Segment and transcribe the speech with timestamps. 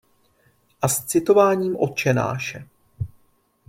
[0.81, 2.67] A s citováním Otčenáše.